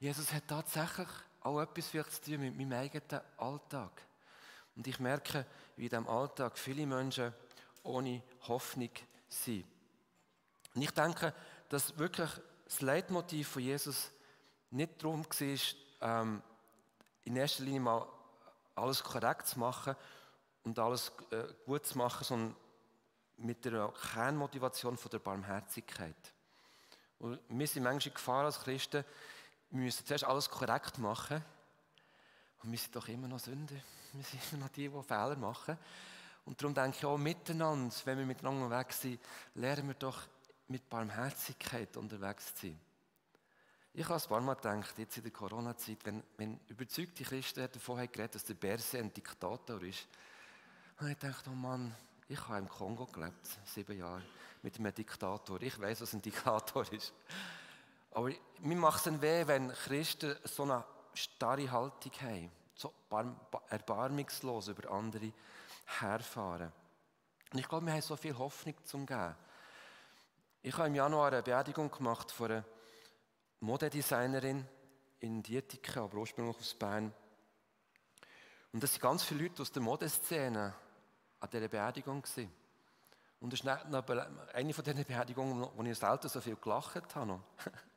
[0.00, 1.08] Jesus hat tatsächlich
[1.44, 4.02] auch etwas zu tun mit meinem eigenen Alltag.
[4.74, 7.32] Und ich merke, wie in diesem Alltag viele Menschen
[7.84, 8.90] ohne Hoffnung
[9.28, 9.64] sind.
[10.74, 11.32] Und ich denke,
[11.68, 12.30] dass wirklich
[12.64, 14.10] das Leitmotiv von Jesus
[14.70, 15.58] nicht darum war,
[16.00, 16.42] ähm,
[17.24, 18.06] in erster Linie mal
[18.74, 19.94] alles korrekt zu machen
[20.64, 22.56] und alles äh, gut zu machen, sondern
[23.36, 26.16] mit der Kernmotivation von der Barmherzigkeit.
[27.18, 29.04] Und wir sind manchmal in Gefahr als Christen,
[29.74, 31.42] wir müssen zuerst alles korrekt machen.
[32.62, 33.74] Und wir sind doch immer noch Sünder.
[34.12, 35.76] Wir sind immer noch die, die Fehler machen.
[36.44, 39.20] Und darum denke ich auch miteinander, wenn wir miteinander unterwegs sind,
[39.54, 40.22] lernen wir doch
[40.68, 42.80] mit Barmherzigkeit unterwegs zu sein.
[43.94, 47.98] Ich habe ein paar Mal gedacht, jetzt in der Corona-Zeit, wenn, wenn überzeugte Christen davon
[47.98, 50.06] haben geredet, dass der Berse ein Diktator ist,
[50.98, 51.94] habe ich gedacht, oh Mann,
[52.28, 54.22] ich habe im Kongo gelebt, sieben Jahre,
[54.62, 55.60] mit einem Diktator.
[55.62, 57.12] Ich weiß, was ein Diktator ist.
[58.14, 62.92] Aber mir macht es weh, wenn Christen so eine starre Haltung haben, so
[63.68, 65.32] erbarmungslos über andere
[65.98, 66.72] herfahren.
[67.52, 69.34] Und ich glaube, wir haben so viel Hoffnung zum Geben.
[70.62, 72.64] Ich habe im Januar eine Beerdigung gemacht von einer
[73.60, 74.66] Modedesignerin
[75.20, 77.12] in Dietike, aber ursprünglich aus Bern.
[78.72, 80.72] Und das waren ganz viele Leute aus der Modeszene
[81.40, 82.22] an dieser Beerdigung.
[82.22, 82.50] Gewesen.
[83.40, 87.40] Und das ist eine von diesen Beerdigungen, wo ich selten so viel gelacht habe.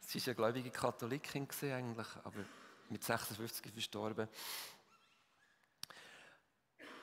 [0.00, 2.44] Sie war eine gläubige Katholikin eigentlich, aber
[2.88, 4.28] mit 56 verstorben.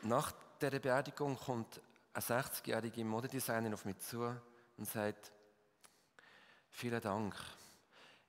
[0.04, 1.82] Nach dieser Beerdigung kommt
[2.14, 4.36] eine 60-jährige Modedesignerin auf mich zu
[4.78, 5.32] und sagt,
[6.70, 7.36] vielen Dank.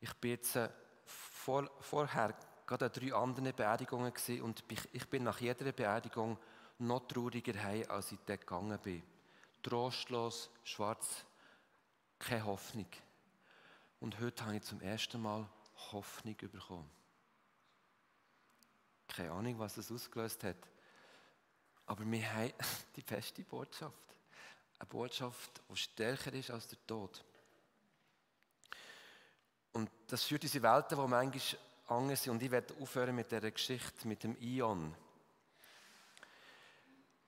[0.01, 0.69] Ich bin jetzt äh,
[1.05, 2.35] vor, vorher
[2.67, 6.39] gerade an drei anderen Beerdigungen und ich bin nach jeder Beerdigung
[6.79, 9.03] noch trauriger heim, als ich dort gegangen bin.
[9.63, 11.25] Trostlos, schwarz,
[12.19, 12.87] keine Hoffnung.
[14.01, 15.49] Und heute habe ich zum ersten Mal
[15.93, 16.91] Hoffnung bekommen.
[19.09, 20.57] Keine Ahnung, was das ausgelöst hat.
[21.87, 22.53] Aber wir haben
[22.97, 23.95] die beste Botschaft.
[24.79, 27.25] Eine Botschaft, die stärker ist als der Tod.
[29.73, 32.33] Und das führt diese Welten, die manchmal anders sind.
[32.33, 34.95] Und ich werde aufhören mit dieser Geschichte mit dem Ion.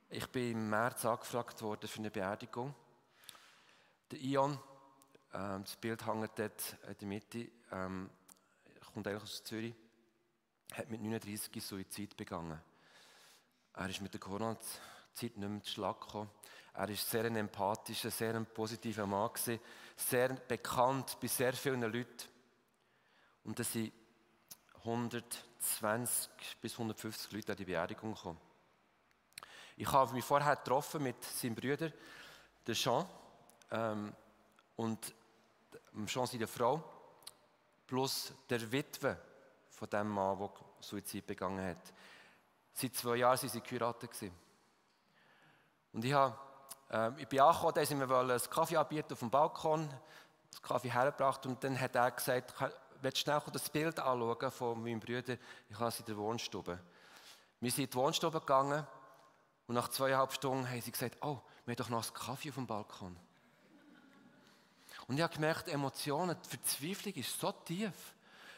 [0.09, 2.73] Ich bin im März angefragt worden für eine Beerdigung.
[4.09, 4.57] Der Ion,
[5.37, 8.09] ähm, das Bild hängt dort in der Mitte, ähm,
[8.93, 9.75] kommt eigentlich aus Zürich,
[10.73, 12.59] hat mit 39 Suizid begangen.
[13.73, 16.31] Er ist mit der Corona-Zeit nicht mehr zu Schlag gekommen.
[16.73, 19.59] Er war sehr ein empathischer, sehr ein positiver Mann, gewesen,
[19.95, 22.27] sehr bekannt bei sehr vielen Leuten.
[23.43, 23.93] Und es sind
[24.79, 26.29] 120
[26.61, 28.39] bis 150 Leute an die Beerdigung gekommen.
[29.75, 31.91] Ich habe mich vorher getroffen mit seinem Bruder,
[32.65, 33.07] der Jean,
[33.69, 34.15] ähm,
[34.75, 35.13] und
[36.05, 36.83] Jean seine Frau,
[37.87, 39.17] plus der Witwe
[39.69, 41.93] von dem Mann, der Suizid begangen hat.
[42.73, 44.31] Seit zwei Jahren waren sie geheiratet.
[45.93, 46.37] Und ich, habe,
[46.91, 49.89] äh, ich bin angekommen, da sind wir einen Kaffee anbieten auf dem Balkon,
[50.51, 52.53] das Kaffee hergebracht und dann hat er gesagt,
[53.01, 55.37] willst du schnell das Bild anschauen von meinem Bruder?
[55.69, 56.79] Ich habe es in der Wohnstube.
[57.59, 58.85] Wir sind in die Wohnstube gegangen
[59.67, 62.55] und nach zweieinhalb Stunden haben sie gesagt, oh, wir haben doch noch einen Kaffee auf
[62.55, 63.17] dem Balkon.
[65.07, 67.93] Und ich habe gemerkt, Emotionen, die Verzweiflung ist so tief.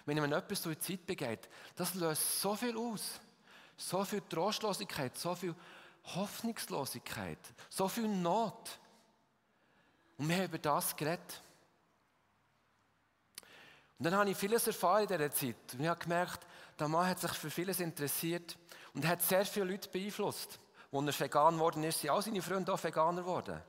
[0.06, 3.20] Wenn jemand so in Zeit begeht, das löst so viel aus.
[3.78, 5.56] So viel Trostlosigkeit, so viel
[6.16, 7.38] Hoffnungslosigkeit,
[7.70, 8.80] so viel Not.
[10.18, 11.42] Und wir haben über das geredet.
[14.00, 15.74] Und dann habe ich vieles erfahren in dieser Zeit.
[15.74, 16.46] Und ich habe gemerkt,
[16.80, 18.58] der Mann hat sich für vieles interessiert
[18.94, 20.60] und hat sehr viele Leute beeinflusst.
[20.92, 23.62] Als er vegan geworden ist, sind all seine Freunde auch Veganer geworden.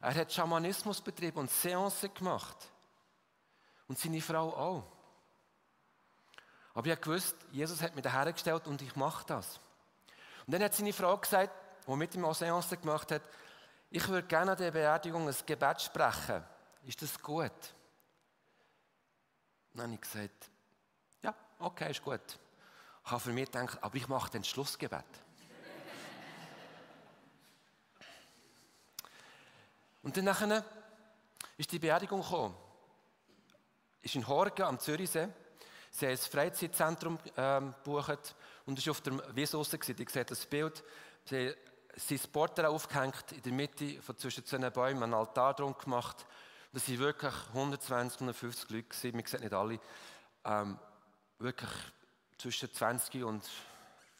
[0.00, 2.56] Er hat Schamanismus betrieben und Seancen gemacht.
[3.88, 4.84] Und seine Frau auch.
[6.74, 9.58] Aber ich wusste, Jesus hat mich dahergestellt und ich mache das.
[10.46, 11.52] Und dann hat seine Frau gesagt,
[11.86, 13.22] die mit ihm auch Seancen gemacht hat,
[13.90, 16.44] ich würde gerne an der Beerdigung ein Gebet sprechen.
[16.84, 17.52] Ist das gut?
[19.72, 20.50] Dann habe ich gesagt,
[21.22, 22.20] ja, okay, ist gut.
[23.04, 25.04] Ich habe für mich gedacht, aber ich mache den Schlussgebet.
[30.08, 30.64] Und dann nachher
[31.58, 32.56] ist die Beerdigung gekommen.
[34.00, 35.28] Ist in Horgen am Zürichsee.
[35.90, 39.78] Sie haben ein Freizeitzentrum ähm, gebucht und war auf der Wiese draussen.
[39.98, 40.82] Ich sehe das Bild.
[41.26, 41.54] Sie haben
[41.94, 46.24] sein Porträt aufgehängt, in der Mitte von zwischen zwei Bäumen, einen Altar drum gemacht.
[46.72, 49.14] Das waren wirklich 120, 150 Leute, gewesen.
[49.14, 49.78] man sieht nicht alle.
[50.46, 50.78] Ähm,
[51.38, 51.70] wirklich
[52.38, 53.44] zwischen 20 und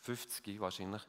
[0.03, 1.03] 50 wahrscheinlich.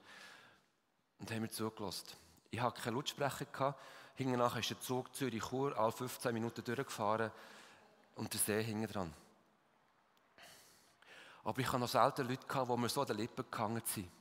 [1.20, 2.08] Und haben mir zugelassen.
[2.50, 3.44] Ich hatte keine Lautsprecher.
[3.44, 3.78] Gehabt.
[4.20, 7.32] Hinten nach ist der Zug Zürich-Chur alle 15 Minuten durchgefahren
[8.16, 9.14] und der See hinten dran.
[11.46, 14.12] Aber ich hatte noch selten Leute, die mir so an den Lippen gehangen sind.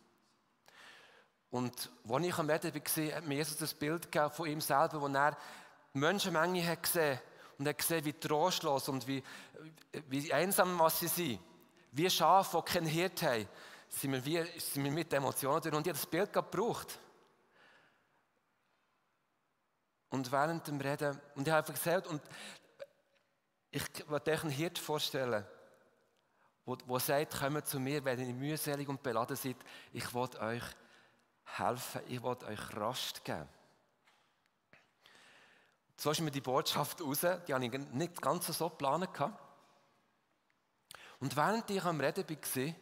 [1.51, 5.01] Und als ich am Reden war, hat mir Jesus das Bild gegeben von ihm selber,
[5.01, 5.37] wo er
[5.93, 7.19] die Menschenmenge hat gesehen
[7.59, 9.21] und hat gesehen, wie trostlos und wie,
[10.11, 11.41] wie einsam was sie sind.
[11.91, 13.49] Wie Schafe, die keinen Hirt haben,
[13.89, 15.75] sind wir, wie, sind wir mit Emotionen durch.
[15.75, 17.01] Und ich habe das Bild gebraucht.
[20.11, 22.23] Und während dem Reden, und ich habe einfach gesagt, und
[23.71, 25.45] ich wollte euch einen Hirt vorstellen,
[26.65, 29.57] wo sagt, kommt zu mir, wenn ihr mühselig und beladen seid,
[29.93, 30.63] ich will euch
[31.45, 33.49] helfen, ich will euch Rast geben.
[35.97, 39.09] So ist mir die Botschaft raus, die habe ich nicht ganz so geplant.
[41.21, 42.75] Und während ich am Reden war,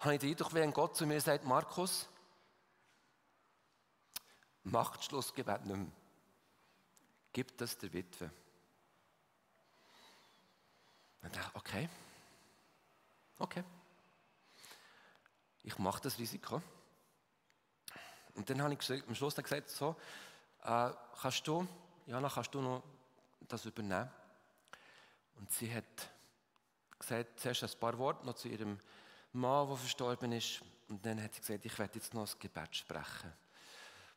[0.00, 2.08] habe ich den Eindruck, wenn Gott zu mir sagt, Markus,
[4.64, 6.03] macht Schlussgebet nicht mehr.
[7.34, 8.30] Gib das der Witwe.
[11.20, 11.88] Und dachte okay,
[13.38, 13.64] okay,
[15.64, 16.62] ich mache das Risiko.
[18.34, 19.96] Und dann habe ich am Schluss gesagt, so,
[20.62, 21.66] äh, kannst du,
[22.06, 22.84] Jana, kannst du noch
[23.48, 24.08] das übernehmen?
[25.34, 25.84] Und sie hat
[26.96, 28.78] gesagt, zuerst ein paar Worte noch zu ihrem
[29.32, 30.62] Mann, der verstorben ist.
[30.88, 33.32] Und dann hat sie gesagt, ich werde jetzt noch ein Gebet sprechen.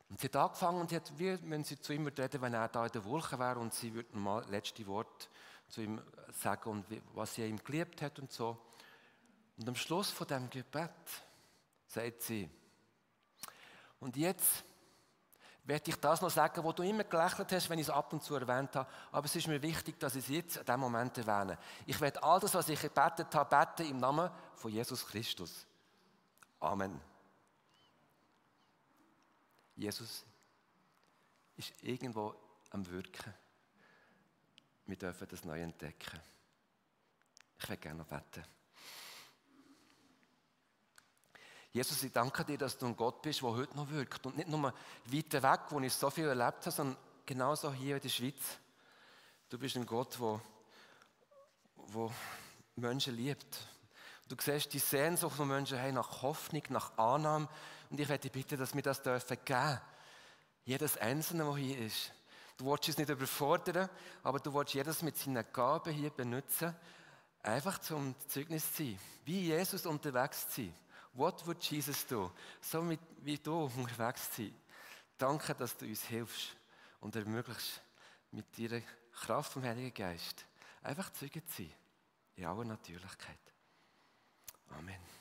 [0.09, 2.85] Und sie hat angefangen und hat, wie wenn sie zu ihm reden, wenn er da
[2.85, 5.29] in der Wolke wäre und sie würde mal letzte Wort
[5.67, 6.01] zu ihm
[6.31, 8.57] sagen und was sie ihm geliebt hat und so.
[9.57, 10.91] Und am Schluss von dem Gebet
[11.87, 12.49] sagt sie,
[13.99, 14.63] und jetzt
[15.63, 18.23] werde ich das noch sagen, wo du immer gelächelt hast, wenn ich es ab und
[18.23, 18.89] zu erwähnt habe.
[19.11, 21.57] Aber es ist mir wichtig, dass ich es jetzt in diesem Moment erwähne.
[21.85, 25.67] Ich werde all das, was ich gebetet habe, beten im Namen von Jesus Christus.
[26.59, 27.01] Amen.
[29.77, 30.25] Jesus
[31.55, 32.35] ist irgendwo
[32.71, 33.33] am Wirken.
[34.87, 36.19] Wir dürfen das neu entdecken.
[37.59, 38.43] Ich werde gerne noch beten.
[41.71, 44.25] Jesus, ich danke dir, dass du ein Gott bist, der heute noch wirkt.
[44.25, 44.73] Und nicht nur
[45.05, 48.57] weiter weg, wo ich so viel erlebt habe, sondern genauso hier in der Schweiz.
[49.49, 50.41] Du bist ein Gott, der,
[51.93, 52.11] der
[52.77, 53.59] Menschen liebt.
[54.27, 57.47] Du siehst die Sehnsucht von Menschen haben nach Hoffnung, nach Annahme.
[57.89, 59.79] Und ich werde bitten, dass wir das dürfen geben.
[60.65, 62.11] Jedes Einzelne, der hier ist.
[62.57, 63.89] Du willst es nicht überfordern,
[64.23, 66.75] aber du willst jedes mit seinen Gaben hier benutzen,
[67.43, 68.99] einfach zum Zeugnis zu sein.
[69.25, 70.73] Wie Jesus unterwegs zu sein.
[71.13, 72.31] What would Jesus do?
[72.61, 72.89] So
[73.21, 74.53] wie du unterwegs sein.
[75.17, 76.55] Danke, dass du uns hilfst
[76.99, 77.81] und ermöglichst,
[78.31, 78.81] mit deiner
[79.13, 80.45] Kraft vom Heiligen Geist
[80.83, 81.73] einfach Zeuge zu sein.
[82.35, 83.39] In aller Natürlichkeit.
[84.69, 85.16] Amen.